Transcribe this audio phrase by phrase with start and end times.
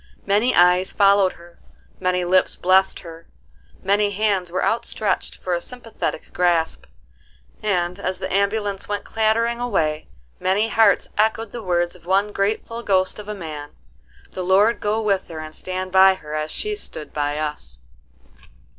[0.25, 3.27] Many eyes followed her,—many lips blessed her,
[3.83, 6.85] many hands were outstretched for a sympathetic grasp:
[7.61, 10.07] and, as the ambulance went clattering away,
[10.39, 13.75] many hearts echoed the words of one grateful ghost of a man,
[14.31, 17.79] "The Lord go with her and stand by her as she's stood by us."